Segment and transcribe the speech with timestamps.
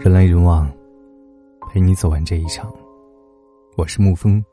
[0.00, 0.68] 人来人往，
[1.70, 2.68] 陪你走完这一场。
[3.76, 4.44] 我是沐风。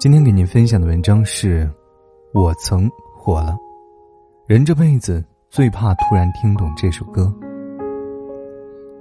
[0.00, 1.64] 今天给您分享的文章是
[2.34, 3.52] 《我曾火了》，
[4.48, 7.32] 人这辈子最怕突然听懂这首歌。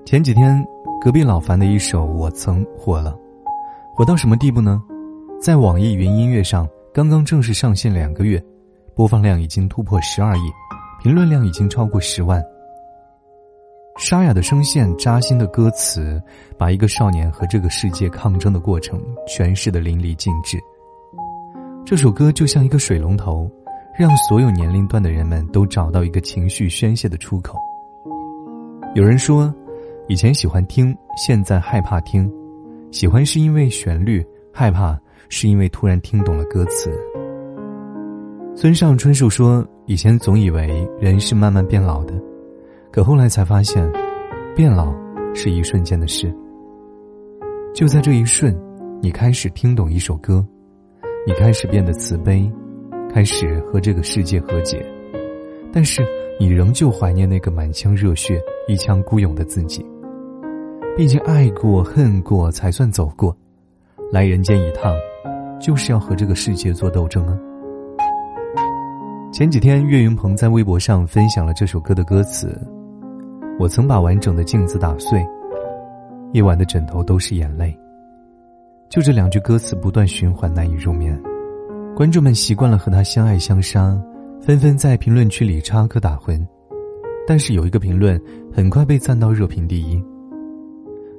[0.05, 0.63] 前几天，
[1.01, 3.13] 隔壁老樊的一首《我曾火了》，
[3.95, 4.83] 火到什么地步呢？
[5.41, 8.39] 在网易云音乐上，刚刚正式上线两个月，
[8.95, 10.41] 播放量已经突破十二亿，
[11.01, 12.43] 评论量已经超过十万。
[13.97, 16.21] 沙哑的声线、扎心的歌词，
[16.57, 20.59] 把一个少年和这个世界抗争的过程诠释的淋漓尽致。
[21.85, 23.49] 这首歌就像一个水龙头，
[23.97, 27.57] 让所有年龄段的人们都找到一个情绪宣泄的出口。
[28.95, 29.53] 有人说。
[30.07, 32.31] 以前喜欢听，现在害怕听。
[32.91, 34.95] 喜欢是因为旋律，害怕
[35.29, 36.91] 是因为突然听懂了歌词。
[38.55, 42.13] 村上春树说：“以前总以为人是慢慢变老的，
[42.95, 43.85] 可后来才发现，
[44.55, 44.95] 变老
[45.33, 46.33] 是一瞬间的事。
[47.73, 48.57] 就在这一瞬，
[49.01, 50.41] 你开始听懂一首歌，
[51.27, 52.49] 你开始变得慈悲，
[53.13, 54.81] 开始和这个世界和解，
[55.73, 56.07] 但是
[56.39, 59.85] 你仍旧怀念那个满腔热血、一腔孤勇的自己。”
[60.95, 63.35] 毕竟爱过恨过才算走过，
[64.09, 64.95] 来人间一趟，
[65.59, 67.37] 就是要和这个世界做斗争啊！
[69.33, 72.57] 前几天岳云鹏在微博上分享了这首歌的歌词
[73.57, 75.25] ：“我曾把完整的镜子打碎，
[76.33, 77.77] 夜晚的枕头都是眼泪。”
[78.89, 81.19] 就这两句歌词不断循环，难以入眠。
[81.95, 83.97] 观众们习惯了和他相爱相杀，
[84.41, 86.45] 纷纷在评论区里插科打诨，
[87.27, 88.21] 但是有一个评论
[88.53, 90.03] 很快被赞到热评第一。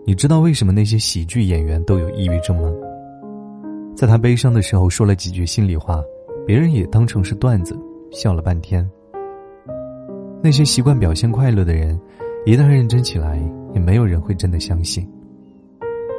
[0.05, 2.73] 你知道为什么那些喜剧演员都有抑郁症吗？
[3.97, 6.03] 在他悲伤的时候说了几句心里话，
[6.47, 7.77] 别人也当成是段子，
[8.12, 8.89] 笑了半天。
[10.43, 11.98] 那些习惯表现快乐的人，
[12.47, 13.42] 一旦认真起来，
[13.75, 15.05] 也没有人会真的相信。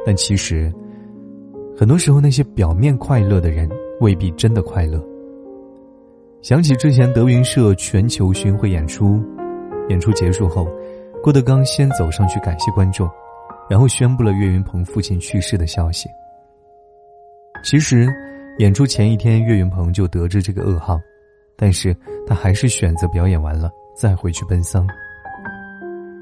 [0.05, 0.69] 但其实，
[1.73, 3.69] 很多时候那些表面快乐的人，
[4.01, 5.01] 未必真的快乐。
[6.41, 9.23] 想起之前德云社全球巡回演出，
[9.87, 10.67] 演出结束后，
[11.23, 13.09] 郭德纲先走上去感谢观众。
[13.69, 16.09] 然后宣布了岳云鹏父亲去世的消息。
[17.63, 18.05] 其实，
[18.59, 20.99] 演出前一天，岳云鹏就得知这个噩耗，
[21.55, 24.85] 但是他还是选择表演完了再回去奔丧。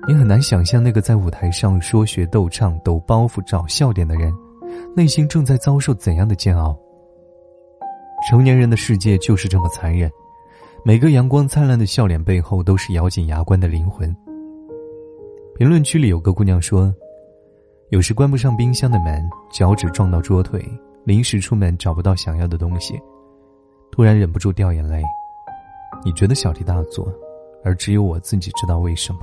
[0.08, 4.32] 你很难想象那个在舞台上说学逗唱、抖包袱、找笑点的人，
[4.96, 6.78] 内心正在遭受怎样的煎熬。
[8.30, 10.12] 成年人的世界就是这么残忍，
[10.84, 14.16] 每个阳光灿烂的笑脸背后，都是咬紧牙关的灵魂。
[15.58, 16.94] 评论区里有个姑娘说。
[17.90, 20.60] 有时关不上冰箱的门，脚趾撞到桌腿，
[21.04, 23.00] 临时出门找不到想要的东西，
[23.92, 25.04] 突然忍不住掉眼泪。
[26.04, 27.08] 你觉得小题大做，
[27.64, 29.20] 而只有我自己知道为什么。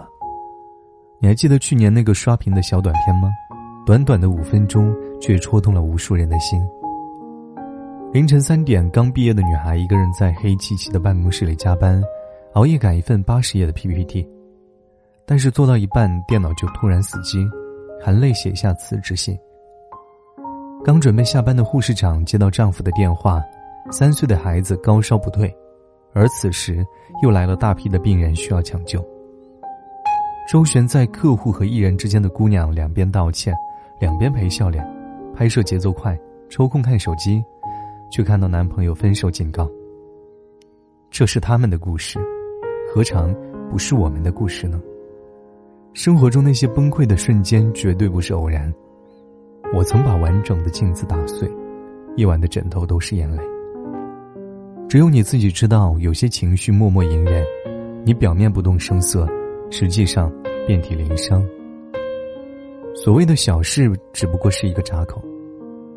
[1.22, 3.30] 你还记得去年那个刷屏的小短片吗？
[3.86, 6.60] 短短的五分钟，却戳痛了无数人的心。
[8.12, 12.02] 凌晨三点，刚毕业的女孩一个人在黑漆漆的办公室里加班，
[12.54, 14.28] 熬夜赶一份八十页的 PPT，
[15.24, 17.48] 但是做到一半，电脑就突然死机。
[18.04, 19.38] 含泪写下辞职信。
[20.84, 23.40] 刚准备下班的护士长接到丈夫的电话，
[23.92, 25.56] 三岁的孩子高烧不退，
[26.14, 26.84] 而此时
[27.22, 29.00] 又来了大批的病人需要抢救。
[30.48, 33.54] 周旋在客户和艺人之间的姑娘，两边道歉，
[34.00, 34.84] 两边赔笑脸，
[35.34, 36.18] 拍摄节奏快，
[36.50, 37.42] 抽空看手机，
[38.10, 39.70] 却看到男朋友分手警告。
[41.10, 42.18] 这是他们的故事，
[42.92, 43.34] 何尝
[43.70, 44.80] 不是我们的故事呢？
[45.94, 48.72] 生活中那些崩溃的瞬间绝对不是偶然。
[49.72, 51.50] 我曾把完整的镜子打碎，
[52.16, 53.42] 夜晚的枕头都是眼泪。
[54.88, 57.44] 只有你自己知道，有些情绪默默隐忍，
[58.04, 59.26] 你表面不动声色，
[59.72, 60.30] 实际上
[60.66, 61.42] 遍体鳞伤。
[62.94, 65.24] 所谓的小事，只不过是一个闸口，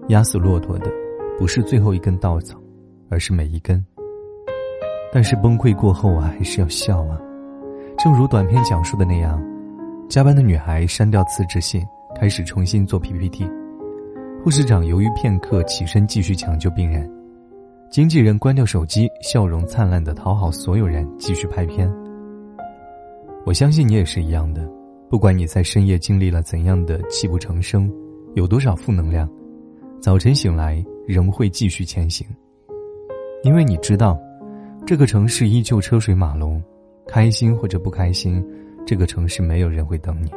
[0.08, 0.90] 压死骆驼的
[1.38, 2.58] 不是最后一根稻草，
[3.10, 3.86] 而是每一根。
[5.12, 7.20] 但是崩溃过后啊，还是要笑啊，
[7.98, 9.44] 正如短片讲述的那样。
[10.08, 11.86] 加班的女孩删掉辞职信，
[12.18, 13.46] 开始重新做 PPT。
[14.42, 17.12] 护士长犹豫片刻，起身继续抢救病人。
[17.92, 21.92] 经纪人关掉手机，笑容灿烂的讨好所有人，继续拍片。
[23.46, 24.68] 我相信你也是一样的，
[25.08, 27.92] 不管你在深夜经历了怎样的泣不成声，
[28.34, 29.30] 有多少负能量，
[30.02, 32.26] 早晨醒来仍会继续前行。
[33.44, 34.20] 因为你知道，
[34.84, 36.60] 这个城市依旧车水马龙，
[37.08, 38.44] 开心或者不开心。
[38.84, 40.32] 这个城市没有人会等你。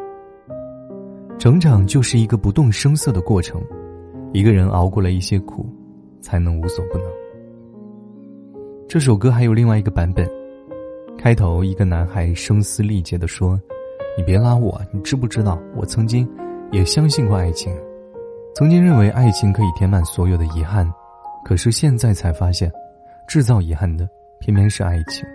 [1.39, 3.59] 成长就是一个不动声色的过程，
[4.35, 5.67] 一个人熬过了一些苦，
[6.21, 7.07] 才能无所不能。
[8.87, 10.29] 这首歌还有另外一个版本，
[11.19, 13.61] 开头一个男孩声嘶力竭地说
[14.17, 15.61] ：“你别拉我，你知不知道？
[15.75, 16.27] 我曾经
[16.71, 17.75] 也相信过爱情，
[18.55, 20.89] 曾经认为爱情可以填满所有的遗憾，
[21.45, 22.71] 可是现在才发现，
[23.27, 25.27] 制造遗憾的偏偏是爱情。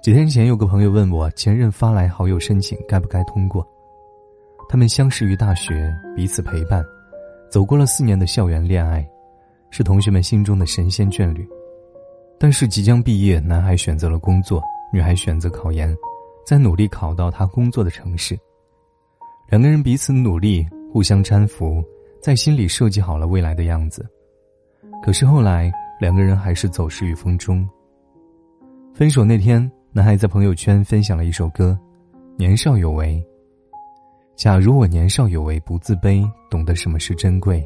[0.00, 3.62] 几天前，有个朋友问我，前任发来好友申请，该不该通过？
[4.70, 6.82] 他们相识于大学，彼此陪伴，
[7.50, 9.06] 走过了四年的校园恋爱，
[9.68, 11.46] 是同学们心中的神仙眷侣。
[12.42, 15.94] 但是即将毕业，男孩选择了工作，女孩选择考研，
[16.46, 18.34] 在努力考到他工作的城市。
[19.50, 21.84] 两个人彼此努力，互相搀扶，
[22.18, 24.08] 在心里设计好了未来的样子。
[25.02, 25.70] 可是后来，
[26.00, 27.68] 两个人还是走失于风中。
[28.94, 31.78] 分手那天，男孩在朋友圈分享了一首歌，
[32.38, 33.22] 《年少有为》。
[34.34, 37.62] 假如我年少有为，不自卑，懂得什么是珍贵，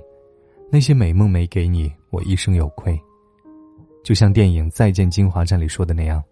[0.69, 3.01] 那些美梦没给你，我一生有愧。
[4.05, 6.23] 就像电影《再见金华站》里说的那样，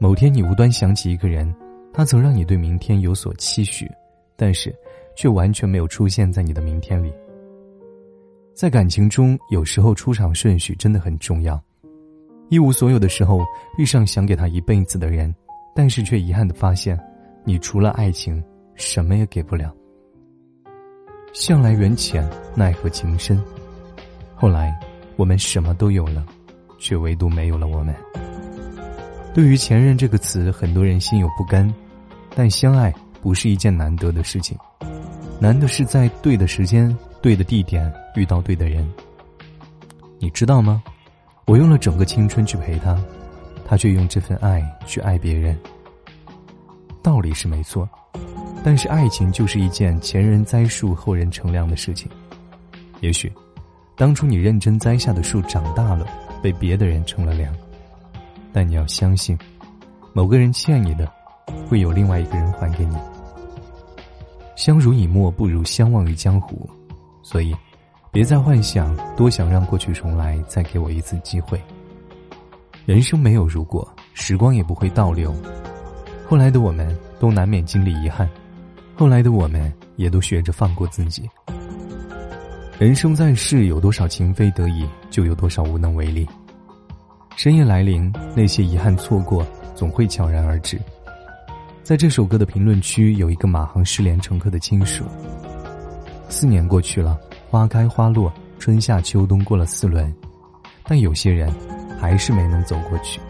[0.00, 1.54] 某天你无端想起一个人，
[1.92, 3.88] 他曾让你对明天有所期许，
[4.36, 4.74] 但是
[5.14, 7.12] 却完全没有出现在你的明天里。
[8.54, 11.62] 在感情中，有时候出场顺序真的很重要。
[12.48, 13.40] 一无所有的时候，
[13.78, 15.32] 遇上想给他一辈子的人，
[15.74, 16.98] 但是却遗憾的发现，
[17.44, 18.42] 你除了爱情。
[18.76, 19.72] 什么也给不了。
[21.32, 23.40] 向来缘浅，奈何情深。
[24.34, 24.76] 后来，
[25.14, 26.26] 我们什么都有了，
[26.78, 27.94] 却唯独没有了我们。
[29.34, 31.72] 对于“前任”这个词，很多人心有不甘，
[32.34, 34.56] 但相爱不是一件难得的事情，
[35.40, 38.88] 难的是在对的时间、对的地点遇到对的人。
[40.18, 40.82] 你知道吗？
[41.46, 42.96] 我用了整个青春去陪他，
[43.66, 45.58] 他却用这份爱去爱别人。
[47.02, 47.88] 道理是没错。
[48.62, 52.10] 但是爱情就是一件前人栽树后人乘凉的事情，
[53.00, 53.30] 也许，
[53.94, 56.06] 当初你认真栽下的树长大了，
[56.44, 57.56] 被别的人乘了凉，
[58.52, 59.34] 但你要相信，
[60.12, 61.10] 某个人欠你的，
[61.66, 62.94] 会有另外一个人还给你。
[64.54, 66.68] 相濡以沫不如相忘于江湖，
[67.22, 67.56] 所以，
[68.12, 71.58] 别再幻想多想让过去重来，再给我一次机会。
[72.84, 75.34] 人生没有如果，时光也不会倒流，
[76.28, 78.28] 后来的我们都难免经历遗憾。
[78.94, 81.26] 后来的我们也都学着放过自己。
[82.76, 86.28] 人生在世，有多少情非得已，就有多少无能为力。
[87.36, 90.80] 深夜来临，那些遗憾错过，总会悄然而至。
[91.84, 95.04] 在这首歌的评论区，有一个马航失联乘客的亲属。
[96.28, 97.16] 四年过去了，
[97.48, 100.12] 花开花落，春夏秋冬过了四轮，
[100.82, 101.48] 但有些人
[102.00, 103.20] 还是没能走过去。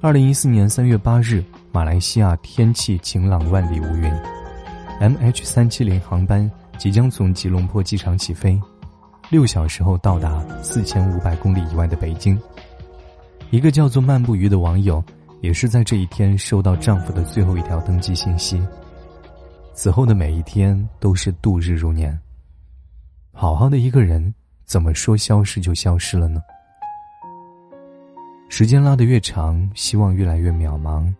[0.00, 1.44] 二零一四年三月八日。
[1.72, 4.12] 马来西亚天气晴朗，万里无云。
[5.00, 6.50] MH 三七零航班
[6.80, 8.58] 即将从吉隆坡机场起飞，
[9.28, 12.40] 六小时后到达四千五百公里以外的北京。
[13.50, 15.04] 一个叫做漫步鱼的网友，
[15.42, 18.66] 也是在这一天收到丈夫的最后一条登机信息。
[19.74, 22.18] 此后的每一天都是度日如年。
[23.30, 24.34] 好好的一个人，
[24.64, 26.40] 怎么说消失就消失了呢？
[28.48, 31.12] 时间拉得越长，希望越来越渺茫。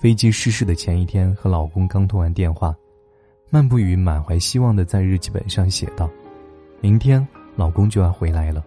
[0.00, 2.72] 飞机失事的前一天，和老公刚通完电话，
[3.50, 6.08] 漫步于满怀希望的在日记本上写道
[6.80, 7.26] ：“明天
[7.56, 8.64] 老公就要回来了。”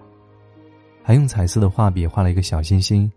[1.01, 3.11] 还用彩色的画笔画了一个小心心，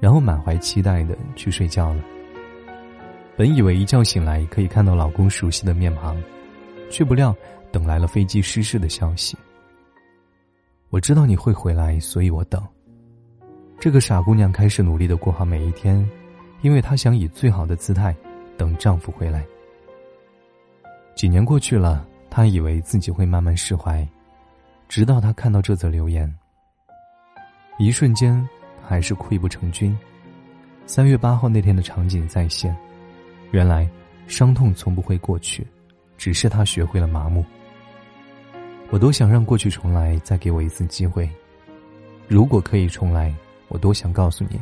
[0.00, 2.02] 然后满怀期待的去睡觉了。
[3.36, 6.16] 本以为一觉醒来可以看到老公熟悉的面庞，
[6.90, 7.34] 却不料
[7.72, 9.36] 等来了飞机失事的消息。
[10.90, 12.64] 我知道你会回来，所以我等。
[13.80, 16.08] 这个傻姑娘开始努力的过好每一天。
[16.60, 18.12] 因为她想以最好的姿态
[18.56, 19.46] 等丈夫回来。
[21.18, 24.06] 几年过去了，他以为自己会慢慢释怀，
[24.88, 26.32] 直到他看到这则留言。
[27.76, 28.48] 一瞬间，
[28.86, 29.98] 还是溃不成军。
[30.86, 32.72] 三月八号那天的场景再现，
[33.50, 33.90] 原来
[34.28, 35.66] 伤痛从不会过去，
[36.16, 37.44] 只是他学会了麻木。
[38.90, 41.28] 我多想让过去重来，再给我一次机会。
[42.28, 43.34] 如果可以重来，
[43.66, 44.60] 我多想告诉你。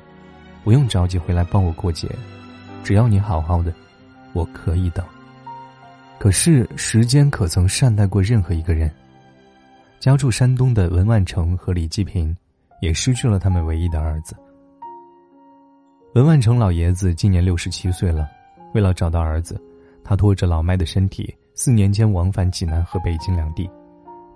[0.64, 2.08] 不用着急回来帮我过节，
[2.82, 3.70] 只要你好好的，
[4.32, 5.04] 我可以等。
[6.18, 8.90] 可是时间可曾善待过任何一个人？
[10.00, 12.34] 家住山东的文万成和李继平，
[12.80, 14.36] 也失去了他们唯一的儿子。
[16.14, 18.28] 文万成老爷子今年六十七岁了，
[18.74, 19.60] 为了找到儿子，
[20.02, 23.68] 他拖着老迈的身体，四年间往返济南和北京两地，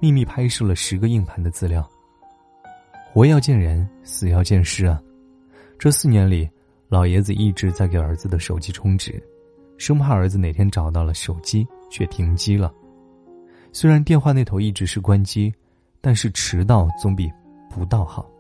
[0.01, 1.89] 秘密拍摄了十个硬盘的资料。
[3.13, 5.01] 活要见人，死要见尸啊！
[5.79, 6.49] 这四年里，
[6.89, 9.23] 老爷子一直在给儿子的手机充值，
[9.81, 12.71] 生怕儿子哪天找到了手机却停机了。
[13.73, 15.51] 虽然电话那头一直是关机，
[16.03, 17.33] 但是迟到总比
[17.71, 18.31] 不到好。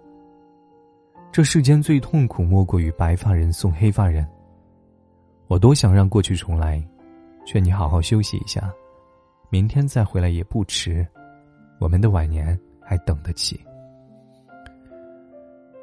[1.33, 4.29] 这世间最痛苦莫过于白发人送黑发人。
[5.47, 6.87] 我多想让过去重来，
[7.47, 8.71] 劝你好好休息一下，
[9.49, 11.07] 明天再回来也不迟。
[11.79, 13.59] 我们的晚年还等得起。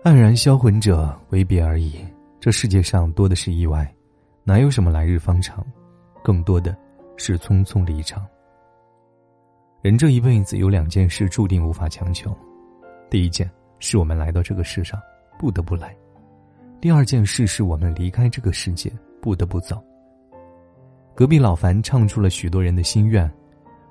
[0.03, 1.95] 黯然销魂者，为别而已。
[2.39, 3.91] 这世界上多的是意外，
[4.47, 5.61] 哪有什么来日方长？
[6.23, 6.73] 更多的
[7.17, 8.25] 是匆匆离场。
[9.81, 12.33] 人这一辈子有两件事注定无法强求：
[13.09, 14.97] 第一件是我们来到这个世上
[15.37, 15.89] 不得不来；
[16.79, 18.89] 第二件事是我们离开这个世界
[19.21, 19.83] 不得不走。
[21.13, 23.29] 隔壁老樊唱出了许多人的心愿。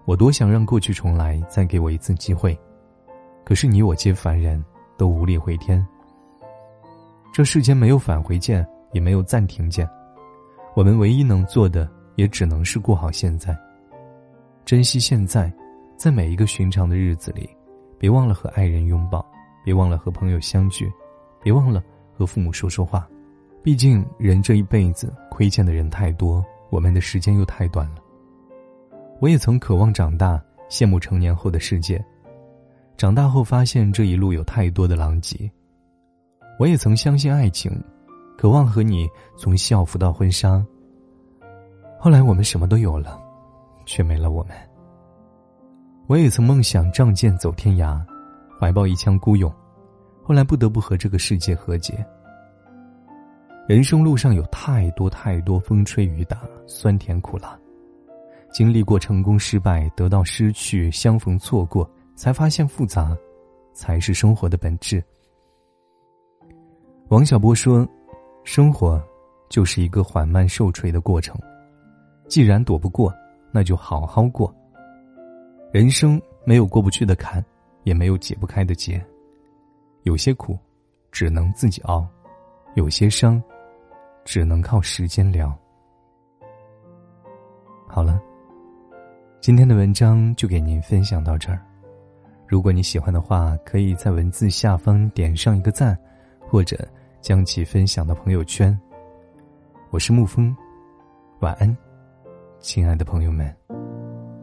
[0.07, 2.59] 我多想让过去重来，再给我一次机会，
[3.45, 4.65] 可是你我皆凡人，
[4.97, 5.87] 都无力回天。
[7.31, 9.87] 这世间没有返回键，也没有暂停键，
[10.77, 13.57] 我们唯一能做的，也只能是过好现在，
[14.63, 15.51] 珍惜现在，
[15.97, 17.49] 在每一个寻常的日子里，
[17.99, 19.25] 别忘了和爱人拥抱，
[19.65, 20.93] 别忘了和朋友相聚，
[21.43, 23.09] 别忘了和父母说说话。
[23.63, 27.97] 毕竟人这一辈子亏欠的人太多，我们的时间又太短了。
[29.19, 32.05] 我也曾渴望长大，羡慕成年后的世界。
[32.99, 35.51] 长大后发现这一路有太多的狼藉。
[36.59, 37.73] 我也曾相信爱情，
[38.47, 40.65] 渴望和你从校服到婚纱。
[41.99, 43.21] 后来我们什么都有了，
[43.85, 44.57] 却没了我们。
[46.07, 48.01] 我也曾梦想仗剑走天涯，
[48.61, 49.53] 怀抱一腔孤勇。
[50.23, 52.07] 后来不得不和这个世界和解。
[53.67, 57.59] 人生路上有太多太多风吹雨打，酸甜苦辣。
[58.53, 63.13] 经历过成功、失败、得到、失去、相逢、错过，才发现复杂，
[63.73, 65.03] 才是生活的本质。
[67.09, 67.85] 王小波说
[68.47, 69.03] ：“生活
[69.49, 71.37] 就是一个缓慢受锤的过程，
[72.29, 73.13] 既然躲不过，
[73.51, 74.55] 那就好好过。
[75.73, 77.45] 人生没有过不去的坎，
[77.83, 79.05] 也没有解不开的结。
[80.05, 80.57] 有些苦，
[81.11, 82.07] 只能自己熬；
[82.77, 83.43] 有些伤，
[84.25, 85.53] 只能靠时间疗。”
[87.89, 88.23] 好了。
[89.41, 91.61] 今天的文章就给您分享到这儿。
[92.47, 95.99] 如果你喜欢的话，可以在文字下方点上一个赞，
[96.41, 96.89] 或者
[97.27, 98.81] 将其分享到朋友圈。
[99.91, 100.57] 我是沐风，
[101.41, 101.77] 晚安，
[102.61, 103.53] 亲爱的朋友们。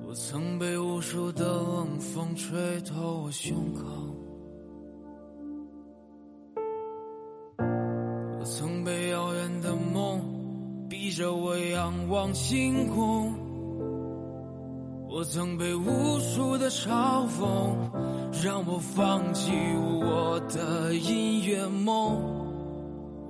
[0.06, 3.86] 我曾被无数的冷风吹透我胸口，
[7.58, 10.20] 我曾被遥远的梦
[10.90, 13.34] 逼着我仰望星空。
[15.08, 19.54] 我曾被无数的嘲讽，让我放弃
[20.02, 22.43] 我的音乐梦。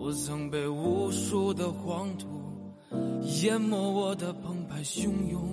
[0.05, 2.27] 我曾被无数的黄土
[3.41, 5.52] 淹没我的澎湃汹涌。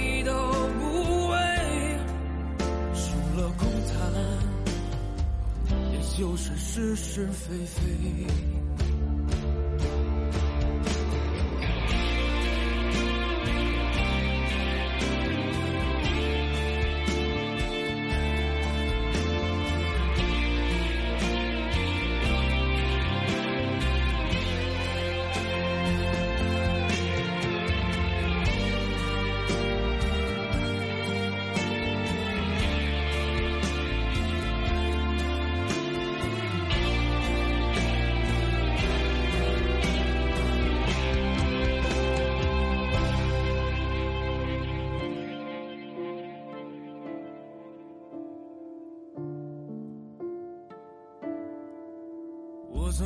[6.21, 8.60] 就是是是非非。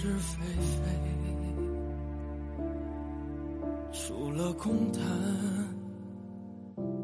[0.00, 0.82] 是非非，
[3.92, 5.02] 除了空谈，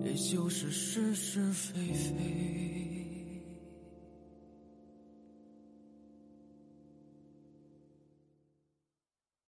[0.02, 2.65] 也就是是是非非。